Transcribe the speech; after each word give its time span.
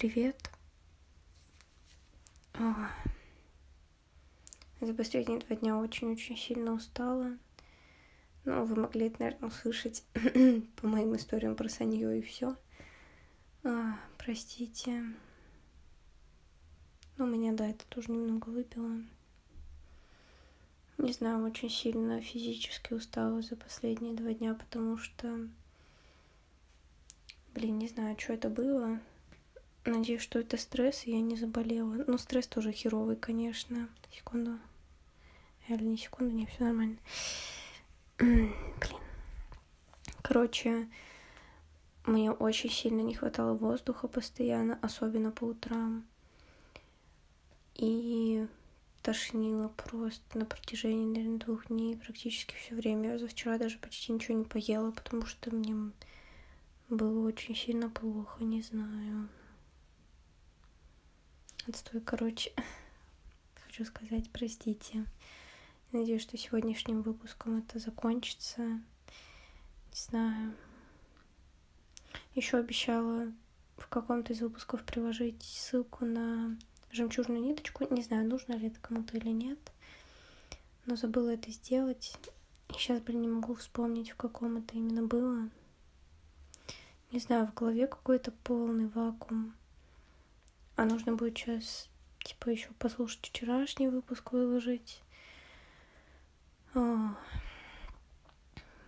привет. 0.00 0.50
О, 2.54 2.88
за 4.80 4.94
последние 4.94 5.40
два 5.40 5.56
дня 5.56 5.76
очень-очень 5.76 6.38
сильно 6.38 6.72
устала. 6.72 7.36
Ну, 8.46 8.64
вы 8.64 8.76
могли 8.76 9.08
это, 9.08 9.16
наверное, 9.20 9.50
услышать 9.50 10.02
по 10.76 10.86
моим 10.86 11.14
историям 11.14 11.54
про 11.54 11.68
Санью 11.68 12.16
и 12.16 12.22
все. 12.22 12.56
А, 13.62 13.98
простите. 14.16 15.04
Ну, 17.18 17.26
меня, 17.26 17.52
да, 17.52 17.68
это 17.68 17.84
тоже 17.90 18.10
немного 18.10 18.48
выпило. 18.48 19.02
Не 20.96 21.12
знаю, 21.12 21.44
очень 21.44 21.68
сильно 21.68 22.22
физически 22.22 22.94
устала 22.94 23.42
за 23.42 23.54
последние 23.54 24.14
два 24.14 24.32
дня, 24.32 24.54
потому 24.54 24.96
что... 24.96 25.46
Блин, 27.52 27.78
не 27.78 27.88
знаю, 27.88 28.18
что 28.18 28.32
это 28.32 28.48
было. 28.48 28.98
Надеюсь, 29.84 30.20
что 30.20 30.38
это 30.38 30.56
стресс, 30.56 31.06
и 31.06 31.12
я 31.12 31.20
не 31.20 31.36
заболела. 31.36 32.04
Ну, 32.06 32.18
стресс 32.18 32.46
тоже 32.46 32.72
херовый, 32.72 33.16
конечно. 33.16 33.88
Секунду. 34.12 34.58
Реально, 35.68 35.88
не 35.88 35.96
секунду, 35.96 36.34
не, 36.34 36.46
все 36.46 36.64
нормально. 36.64 36.98
Блин. 38.18 38.52
Короче, 40.22 40.88
мне 42.04 42.30
очень 42.30 42.70
сильно 42.70 43.00
не 43.00 43.14
хватало 43.14 43.54
воздуха 43.54 44.06
постоянно, 44.06 44.78
особенно 44.82 45.30
по 45.30 45.44
утрам. 45.44 46.04
И 47.74 48.46
тошнило 49.02 49.68
просто 49.68 50.38
на 50.38 50.44
протяжении, 50.44 51.06
наверное, 51.06 51.38
двух 51.38 51.68
дней 51.68 51.96
практически 51.96 52.54
все 52.54 52.74
время. 52.74 53.12
Я 53.12 53.18
за 53.18 53.28
вчера 53.28 53.56
даже 53.56 53.78
почти 53.78 54.12
ничего 54.12 54.36
не 54.36 54.44
поела, 54.44 54.90
потому 54.90 55.24
что 55.24 55.54
мне 55.54 55.92
было 56.90 57.26
очень 57.26 57.56
сильно 57.56 57.88
плохо, 57.88 58.44
не 58.44 58.60
знаю. 58.60 59.28
Отстой, 61.66 62.00
короче. 62.00 62.52
Хочу 63.66 63.84
сказать, 63.84 64.30
простите. 64.32 65.04
Надеюсь, 65.92 66.22
что 66.22 66.36
сегодняшним 66.36 67.02
выпуском 67.02 67.58
это 67.58 67.78
закончится. 67.78 68.62
Не 68.62 68.82
знаю. 69.92 70.54
Еще 72.34 72.58
обещала 72.58 73.32
в 73.76 73.88
каком-то 73.88 74.32
из 74.32 74.40
выпусков 74.40 74.84
приложить 74.84 75.42
ссылку 75.42 76.04
на 76.04 76.56
жемчужную 76.92 77.40
ниточку. 77.40 77.86
Не 77.92 78.02
знаю, 78.02 78.28
нужно 78.28 78.54
ли 78.54 78.68
это 78.68 78.80
кому-то 78.80 79.16
или 79.16 79.30
нет. 79.30 79.58
Но 80.86 80.96
забыла 80.96 81.30
это 81.30 81.50
сделать. 81.50 82.16
И 82.68 82.74
сейчас, 82.74 83.00
блин, 83.00 83.22
не 83.22 83.28
могу 83.28 83.54
вспомнить, 83.54 84.10
в 84.10 84.16
каком 84.16 84.58
это 84.58 84.76
именно 84.76 85.02
было. 85.02 85.48
Не 87.10 87.18
знаю, 87.18 87.48
в 87.48 87.54
голове 87.54 87.86
какой-то 87.86 88.30
полный 88.30 88.86
вакуум. 88.86 89.54
А 90.80 90.86
нужно 90.86 91.14
будет 91.14 91.36
сейчас, 91.36 91.90
типа, 92.24 92.48
еще 92.48 92.70
послушать 92.78 93.26
вчерашний 93.26 93.88
выпуск, 93.88 94.32
выложить. 94.32 95.02
О, 96.74 97.14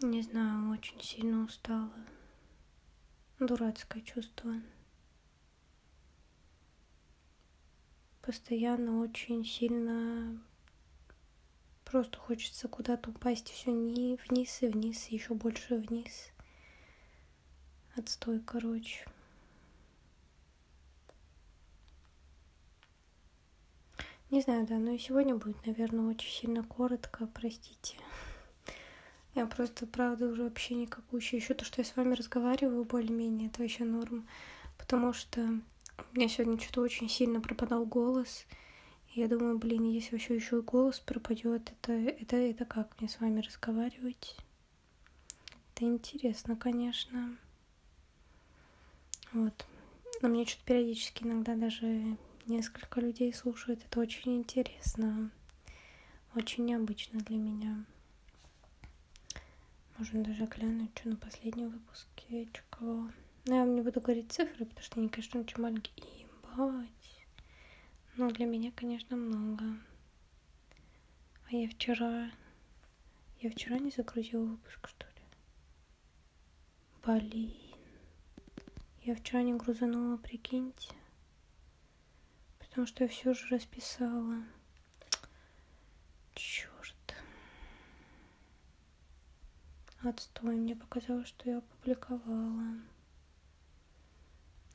не 0.00 0.22
знаю, 0.22 0.70
очень 0.70 0.98
сильно 1.02 1.44
устала. 1.44 1.92
Дурацкое 3.38 4.00
чувство. 4.00 4.54
Постоянно 8.22 9.02
очень 9.02 9.44
сильно 9.44 10.42
просто 11.84 12.16
хочется 12.16 12.66
куда-то 12.66 13.10
упасть 13.10 13.50
все 13.50 13.72
вниз 13.72 14.62
и 14.62 14.68
вниз, 14.68 15.08
и 15.10 15.16
еще 15.16 15.34
больше 15.34 15.76
вниз. 15.76 16.30
Отстой, 17.94 18.40
короче. 18.40 19.04
Не 24.30 24.40
знаю, 24.40 24.66
да, 24.66 24.78
но 24.78 24.92
и 24.92 24.98
сегодня 24.98 25.36
будет, 25.36 25.64
наверное, 25.66 26.06
очень 26.06 26.30
сильно 26.30 26.64
коротко, 26.64 27.26
простите. 27.26 27.96
Я 29.34 29.46
просто, 29.46 29.86
правда, 29.86 30.28
уже 30.28 30.44
вообще 30.44 30.74
никакущая. 30.74 31.40
Еще 31.40 31.54
то, 31.54 31.64
что 31.64 31.80
я 31.80 31.84
с 31.84 31.96
вами 31.96 32.14
разговариваю 32.14 32.84
более-менее, 32.84 33.48
это 33.48 33.62
вообще 33.62 33.84
норм. 33.84 34.26
Потому 34.78 35.12
что 35.12 35.40
у 35.40 36.16
меня 36.16 36.28
сегодня 36.28 36.58
что-то 36.60 36.82
очень 36.82 37.08
сильно 37.08 37.40
пропадал 37.40 37.84
голос. 37.84 38.46
И 39.12 39.20
я 39.20 39.28
думаю, 39.28 39.58
блин, 39.58 39.84
если 39.84 40.12
вообще 40.12 40.36
еще 40.36 40.58
и 40.58 40.62
голос 40.62 41.00
пропадет, 41.00 41.72
это, 41.72 41.92
это, 41.92 42.36
это 42.36 42.64
как 42.64 43.00
мне 43.00 43.08
с 43.08 43.20
вами 43.20 43.40
разговаривать? 43.40 44.36
Это 45.74 45.84
интересно, 45.84 46.56
конечно. 46.56 47.36
Вот. 49.32 49.66
Но 50.22 50.28
мне 50.28 50.46
что-то 50.46 50.64
периодически 50.64 51.24
иногда 51.24 51.56
даже 51.56 52.16
несколько 52.46 53.00
людей 53.00 53.32
слушают. 53.32 53.84
Это 53.84 54.00
очень 54.00 54.36
интересно. 54.36 55.30
Очень 56.34 56.66
необычно 56.66 57.20
для 57.20 57.36
меня. 57.36 57.84
Можно 59.98 60.24
даже 60.24 60.46
глянуть, 60.46 60.90
что 60.98 61.10
на 61.10 61.16
последнем 61.16 61.70
выпуске, 61.70 62.48
что 62.52 62.62
кого. 62.70 63.10
Но 63.46 63.54
я 63.54 63.60
вам 63.60 63.74
не 63.74 63.82
буду 63.82 64.00
говорить 64.00 64.32
цифры, 64.32 64.64
потому 64.64 64.82
что 64.82 64.98
они, 64.98 65.08
конечно, 65.08 65.40
очень 65.40 65.60
маленькие. 65.60 66.04
Ебать. 66.18 66.90
Но 68.16 68.30
для 68.30 68.46
меня, 68.46 68.72
конечно, 68.74 69.16
много. 69.16 69.64
А 71.50 71.54
я 71.54 71.68
вчера... 71.68 72.30
Я 73.40 73.50
вчера 73.50 73.78
не 73.78 73.90
загрузила 73.90 74.44
выпуск, 74.44 74.88
что 74.88 75.06
ли? 75.06 77.20
Блин. 77.20 77.52
Я 79.02 79.14
вчера 79.14 79.42
не 79.42 79.52
грузанула, 79.52 80.16
прикиньте 80.16 80.94
потому 82.74 82.88
что 82.88 83.04
я 83.04 83.08
все 83.08 83.32
же 83.34 83.46
расписала. 83.54 84.42
Черт. 86.34 87.14
Отстой, 90.02 90.56
мне 90.56 90.74
показалось, 90.74 91.28
что 91.28 91.48
я 91.48 91.58
опубликовала. 91.58 92.80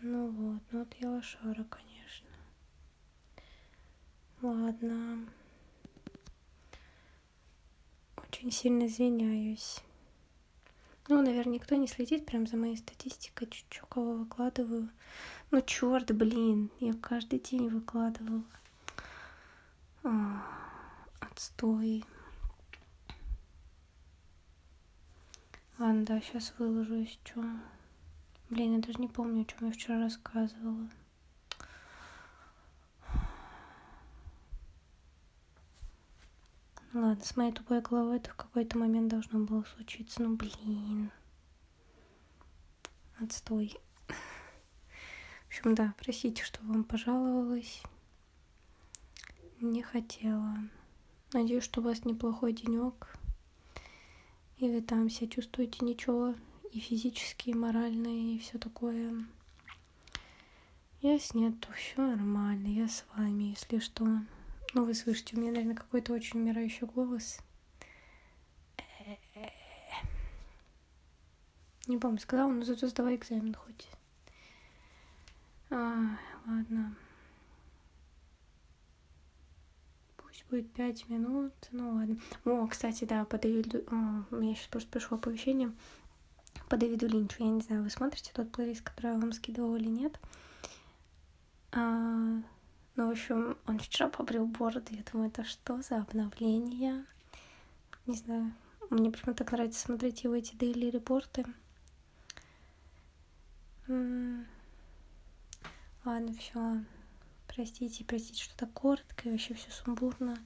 Ну 0.00 0.30
вот, 0.30 0.62
ну 0.70 0.78
вот 0.78 0.94
я 1.00 1.10
лошара, 1.10 1.64
конечно. 1.64 2.30
Ладно. 4.40 5.28
Очень 8.16 8.50
сильно 8.50 8.86
извиняюсь. 8.86 9.82
Ну, 11.08 11.20
наверное, 11.20 11.54
никто 11.54 11.74
не 11.74 11.88
следит 11.88 12.26
прям 12.26 12.46
за 12.46 12.56
моей 12.56 12.76
статистикой, 12.76 13.48
чуть-чуть 13.48 13.82
кого 13.88 14.12
выкладываю. 14.14 14.88
Ну, 15.50 15.60
черт, 15.60 16.12
блин, 16.12 16.70
я 16.78 16.94
каждый 16.94 17.40
день 17.40 17.68
выкладывала. 17.68 18.44
А, 20.04 20.42
отстой. 21.20 22.04
Ладно, 25.78 26.04
да, 26.04 26.20
сейчас 26.20 26.54
выложу, 26.58 27.04
что. 27.06 27.44
Блин, 28.48 28.76
я 28.76 28.78
даже 28.78 29.00
не 29.00 29.08
помню, 29.08 29.42
о 29.42 29.44
чем 29.44 29.66
я 29.66 29.72
вчера 29.72 29.98
рассказывала. 29.98 30.88
Ладно, 36.94 37.24
с 37.24 37.36
моей 37.36 37.52
тупой 37.52 37.80
головой 37.80 38.18
это 38.18 38.28
в 38.30 38.36
какой-то 38.36 38.76
момент 38.76 39.08
должно 39.08 39.40
было 39.40 39.64
случиться. 39.74 40.22
Ну, 40.22 40.36
блин. 40.36 41.10
Отстой. 43.18 43.74
В 44.08 45.48
общем, 45.48 45.74
да, 45.74 45.94
простите, 45.98 46.42
что 46.44 46.60
вам 46.62 46.84
пожаловалась. 46.84 47.82
Не 49.60 49.82
хотела. 49.82 50.58
Надеюсь, 51.32 51.64
что 51.64 51.80
у 51.80 51.84
вас 51.84 52.04
неплохой 52.04 52.52
денек. 52.52 53.16
И 54.58 54.68
вы 54.68 54.82
там 54.82 55.08
себя 55.08 55.28
чувствуете 55.28 55.78
ничего. 55.86 56.34
И 56.72 56.78
физически, 56.78 57.50
и 57.50 57.54
морально, 57.54 58.08
и 58.08 58.38
все 58.38 58.58
такое. 58.58 59.24
Если 61.00 61.38
нет, 61.38 61.58
то 61.60 61.72
все 61.72 62.02
нормально. 62.06 62.66
Я 62.66 62.88
с 62.88 63.04
вами, 63.16 63.44
если 63.44 63.78
что. 63.78 64.06
Ну, 64.74 64.84
вы 64.84 64.94
слышите, 64.94 65.36
у 65.36 65.40
меня, 65.40 65.52
наверное, 65.52 65.76
какой-то 65.76 66.14
очень 66.14 66.40
умирающий 66.40 66.86
голос. 66.86 67.40
Не 71.88 71.98
помню, 71.98 72.18
сказала, 72.18 72.50
но 72.50 72.64
зато 72.64 72.86
сдавай 72.88 73.16
экзамен 73.16 73.54
хоть. 73.54 73.88
А, 75.70 76.16
ладно. 76.46 76.94
Пусть 80.16 80.44
будет 80.48 80.72
пять 80.72 81.08
минут. 81.08 81.52
Ну 81.72 81.94
ладно. 81.94 82.16
О, 82.44 82.66
кстати, 82.68 83.04
да, 83.04 83.24
по 83.24 83.36
Дэвиду... 83.36 83.78
О, 83.88 84.24
у 84.30 84.36
меня 84.36 84.54
сейчас 84.54 84.68
просто 84.68 84.90
пришло 84.90 85.16
оповещение. 85.16 85.72
По 86.68 86.76
Дэвиду 86.76 87.08
Линчу. 87.08 87.42
Я 87.42 87.50
не 87.50 87.60
знаю, 87.62 87.82
вы 87.82 87.90
смотрите 87.90 88.30
тот 88.32 88.52
плейлист, 88.52 88.82
который 88.82 89.12
я 89.12 89.18
вам 89.18 89.32
скидывала 89.32 89.76
или 89.76 89.88
нет. 89.88 90.20
А, 91.72 92.42
ну, 92.94 93.08
в 93.08 93.10
общем, 93.12 93.56
он 93.66 93.78
вчера 93.78 94.08
побрил 94.08 94.46
бороду. 94.46 94.88
Я 94.90 95.02
думаю, 95.10 95.30
это 95.30 95.44
что 95.44 95.80
за 95.80 95.98
обновление? 95.98 97.06
Не 98.06 98.16
знаю. 98.16 98.52
Мне 98.90 99.10
почему-то 99.10 99.44
так 99.44 99.52
нравится 99.52 99.80
смотреть 99.80 100.24
его 100.24 100.34
эти 100.34 100.54
дейли 100.54 100.90
репорты. 100.90 101.46
Ладно, 106.04 106.34
все. 106.38 106.84
Простите, 107.46 108.04
простите, 108.04 108.42
что 108.42 108.56
так 108.56 108.72
коротко 108.72 109.28
и 109.28 109.32
вообще 109.32 109.54
все 109.54 109.70
сумбурно. 109.70 110.36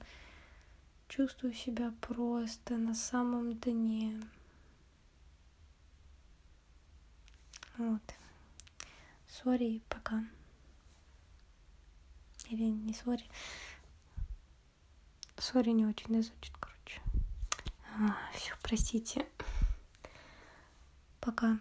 Чувствую 1.09 1.53
себя 1.53 1.93
просто 2.01 2.77
на 2.77 2.93
самом 2.93 3.53
дне. 3.55 4.21
Вот. 7.77 8.01
Sorry, 9.27 9.81
пока. 9.89 10.23
Или 12.49 12.63
не 12.63 12.93
sorry. 12.93 13.25
Sorry 15.37 15.69
не 15.71 15.85
очень 15.85 16.07
да, 16.09 16.21
звучит, 16.21 16.53
короче. 16.59 17.01
А, 17.99 18.15
все, 18.33 18.53
простите. 18.61 19.25
Пока. 21.19 21.59